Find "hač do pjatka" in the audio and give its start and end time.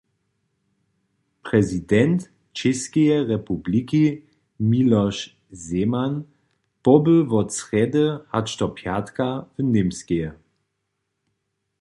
8.31-9.27